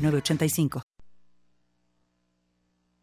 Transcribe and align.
985. 0.00 0.82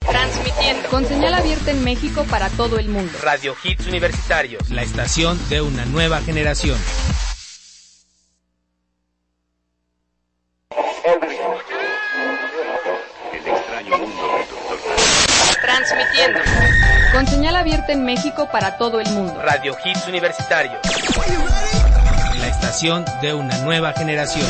Transmitiendo 0.00 0.88
con 0.88 1.04
señal 1.06 1.34
abierta 1.34 1.70
en 1.70 1.84
México 1.84 2.24
para 2.30 2.48
todo 2.50 2.78
el 2.78 2.88
mundo. 2.88 3.12
Radio 3.22 3.54
Hits 3.62 3.86
Universitarios, 3.86 4.70
la 4.70 4.82
estación 4.82 5.38
de 5.48 5.60
una 5.60 5.84
nueva 5.86 6.20
generación. 6.20 6.78
El 13.32 13.46
extraño 13.46 13.98
mundo 13.98 14.22
Transmitiendo 15.62 16.40
con 17.12 17.26
señal 17.26 17.56
abierta 17.56 17.92
en 17.92 18.04
México 18.04 18.48
para 18.50 18.78
todo 18.78 19.00
el 19.00 19.08
mundo. 19.10 19.40
Radio 19.42 19.76
Hits 19.84 20.06
Universitarios. 20.08 20.80
La 22.38 22.48
estación 22.48 23.04
de 23.20 23.34
una 23.34 23.58
nueva 23.58 23.92
generación 23.92 24.46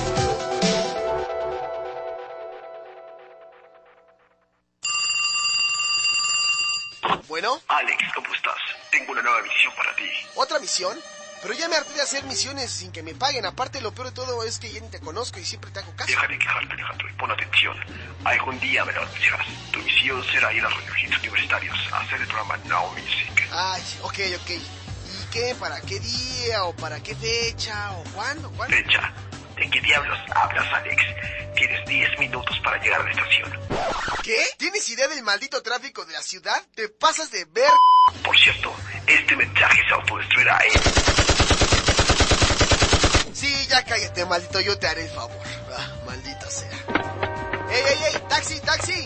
Alex, 7.67 8.03
¿cómo 8.13 8.33
estás? 8.33 8.57
Tengo 8.91 9.11
una 9.11 9.21
nueva 9.21 9.41
misión 9.41 9.73
para 9.75 9.95
ti. 9.95 10.09
¿Otra 10.35 10.59
misión? 10.59 10.97
Pero 11.41 11.53
ya 11.53 11.67
me 11.69 11.75
harté 11.75 11.93
de 11.93 12.01
hacer 12.01 12.23
misiones 12.23 12.71
sin 12.71 12.91
que 12.91 13.03
me 13.03 13.13
paguen. 13.13 13.45
Aparte, 13.45 13.79
lo 13.81 13.91
peor 13.93 14.07
de 14.07 14.13
todo 14.13 14.43
es 14.43 14.57
que 14.57 14.71
ya 14.71 14.81
ni 14.81 14.89
te 14.89 14.99
conozco 14.99 15.39
y 15.39 15.45
siempre 15.45 15.69
te 15.71 15.79
hago 15.79 15.95
caso. 15.95 16.09
Deja 16.09 16.27
de 16.27 16.39
quejarte, 16.39 16.73
Alejandro, 16.73 17.09
y 17.09 17.13
pon 17.13 17.31
atención. 17.31 17.77
Algún 18.23 18.59
día 18.59 18.83
me 18.85 18.93
lo 18.93 19.01
anunciarás. 19.03 19.47
Tu 19.71 19.79
misión 19.79 20.23
será 20.31 20.51
ir 20.53 20.65
a 20.65 20.69
los 20.69 20.79
universitarios 20.89 21.77
a 21.93 21.99
hacer 21.99 22.21
el 22.21 22.27
programa 22.27 22.57
Now 22.65 22.91
Music. 22.93 23.47
Ay, 23.51 23.83
ok, 24.01 24.19
ok. 24.41 24.49
¿Y 24.49 25.31
qué? 25.31 25.55
¿Para 25.59 25.79
qué 25.81 25.99
día? 25.99 26.63
¿O 26.63 26.75
para 26.75 27.01
qué 27.01 27.15
fecha? 27.15 27.91
¿O 27.91 28.03
cuándo? 28.15 28.49
¿Cuándo? 28.51 28.75
Fecha. 28.75 29.13
¿De 29.57 29.69
qué 29.71 29.81
diablos 29.81 30.19
hablas, 30.35 30.73
Alex? 30.73 31.03
Tienes 31.55 31.85
10 31.87 32.19
minutos 32.19 32.59
para 32.63 32.79
llegar 32.81 33.01
a 33.01 33.03
la 33.05 33.11
estación. 33.11 33.59
¿Qué? 34.21 34.37
¿Tienes 34.57 34.87
idea 34.89 35.07
del 35.07 35.23
maldito 35.23 35.63
tráfico 35.63 36.05
de 36.05 36.13
la 36.13 36.21
ciudad? 36.21 36.61
¿Te 36.75 36.89
pasas 36.89 37.31
de 37.31 37.45
ver? 37.45 37.71
Por 38.23 38.37
cierto, 38.37 38.71
este 39.07 39.35
mensaje 39.35 39.81
se 39.87 39.93
autodestruirá, 39.95 40.59
¿eh? 40.59 40.71
Sí, 43.33 43.67
ya 43.67 43.83
cállate, 43.83 44.25
maldito, 44.25 44.59
yo 44.61 44.77
te 44.77 44.87
haré 44.87 45.05
el 45.05 45.09
favor. 45.09 45.47
Ah, 45.75 45.95
maldita 46.05 46.49
sea. 46.51 46.69
¡Ey, 47.71 47.83
ey, 47.83 48.13
ey! 48.13 48.21
¡Taxi, 48.29 48.59
taxi! 48.61 49.05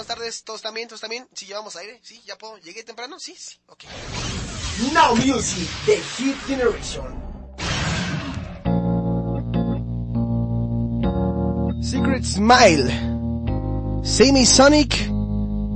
Buenas 0.00 0.16
tardes. 0.16 0.44
¿Todos 0.44 0.62
también? 0.62 0.88
¿Todos 0.88 1.02
también? 1.02 1.28
¿Sí 1.34 1.44
llevamos 1.44 1.76
aire? 1.76 2.00
¿Sí? 2.02 2.22
¿Ya 2.24 2.38
puedo? 2.38 2.56
¿Llegué 2.56 2.82
temprano? 2.82 3.18
Sí, 3.18 3.36
sí. 3.36 3.58
Ok. 3.66 3.84
Now 4.94 5.14
Music, 5.14 5.68
The 5.84 5.98
Hit 6.16 6.36
Generation. 6.46 7.22
Secret 11.82 12.24
Smile. 12.24 12.88
Sammy 14.02 14.46
Sonic 14.46 14.94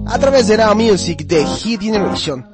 a 0.06 0.18
través 0.18 0.48
de 0.48 0.56
Now 0.56 0.74
Music 0.74 1.26
de 1.26 1.44
Hit 1.44 1.82
Generation. 1.82 2.48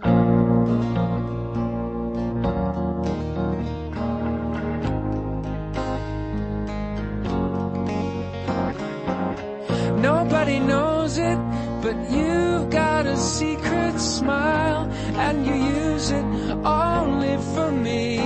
Nobody 10.01 10.59
knows 10.59 11.19
it, 11.19 11.39
but 11.83 11.97
you've 12.11 12.69
got 12.71 13.07
a 13.07 13.17
secret 13.17 13.99
smile, 13.99 14.91
and 15.17 15.47
you 15.47 15.55
use 15.55 16.11
it 16.11 16.25
only 16.65 17.37
for 17.55 17.71
me. 17.73 18.19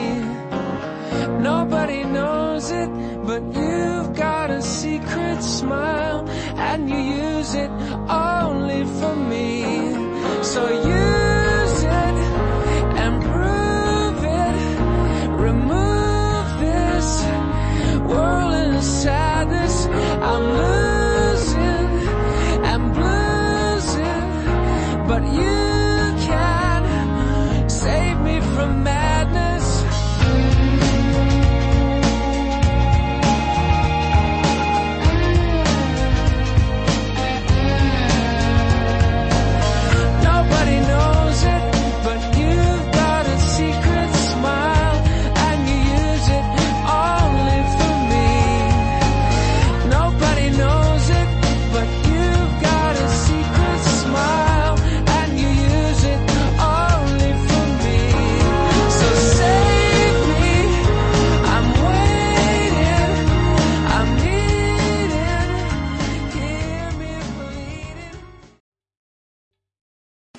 Nobody 1.40 2.04
knows 2.04 2.70
it, 2.70 2.90
but 3.24 3.42
you've 3.54 4.14
got 4.14 4.50
a 4.50 4.60
secret 4.60 5.42
smile, 5.42 6.28
and 6.56 6.88
you 6.90 6.98
use 6.98 7.54
it 7.54 7.70
only 8.08 8.84
for 8.98 9.14
me. 9.14 9.92
So 10.42 10.62
use 10.68 11.82
it 11.84 12.16
and 13.02 13.22
prove 13.22 14.24
it. 14.24 14.56
Remove 15.48 16.60
this 16.60 17.08
sadness. 19.02 19.86
I'm 20.30 20.63
but 25.14 25.22
you 25.32 25.63